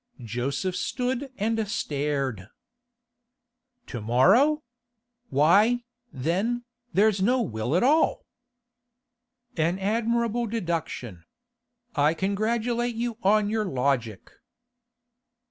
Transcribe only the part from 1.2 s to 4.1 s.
and stared. 'To